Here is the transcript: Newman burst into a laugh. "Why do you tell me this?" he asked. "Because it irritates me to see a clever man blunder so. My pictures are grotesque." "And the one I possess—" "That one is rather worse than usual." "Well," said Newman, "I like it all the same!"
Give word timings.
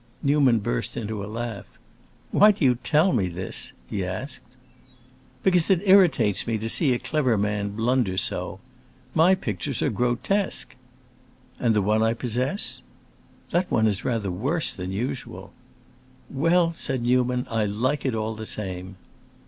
Newman 0.23 0.57
burst 0.57 0.97
into 0.97 1.23
a 1.23 1.29
laugh. 1.31 1.67
"Why 2.31 2.51
do 2.53 2.65
you 2.65 2.73
tell 2.73 3.13
me 3.13 3.27
this?" 3.27 3.73
he 3.87 4.03
asked. 4.03 4.41
"Because 5.43 5.69
it 5.69 5.83
irritates 5.87 6.47
me 6.47 6.57
to 6.57 6.69
see 6.71 6.91
a 6.93 6.97
clever 6.97 7.37
man 7.37 7.75
blunder 7.75 8.17
so. 8.17 8.59
My 9.13 9.35
pictures 9.35 9.83
are 9.83 9.91
grotesque." 9.91 10.75
"And 11.59 11.75
the 11.75 11.83
one 11.83 12.01
I 12.01 12.15
possess—" 12.15 12.81
"That 13.51 13.69
one 13.69 13.85
is 13.85 14.03
rather 14.03 14.31
worse 14.31 14.73
than 14.73 14.91
usual." 14.91 15.53
"Well," 16.31 16.73
said 16.73 17.03
Newman, 17.03 17.45
"I 17.47 17.65
like 17.65 18.03
it 18.03 18.15
all 18.15 18.33
the 18.33 18.47
same!" 18.47 18.95